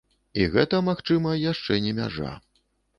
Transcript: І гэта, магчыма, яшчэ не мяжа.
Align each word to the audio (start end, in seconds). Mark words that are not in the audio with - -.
І 0.39 0.47
гэта, 0.55 0.79
магчыма, 0.89 1.37
яшчэ 1.45 1.81
не 1.87 1.95
мяжа. 2.03 2.37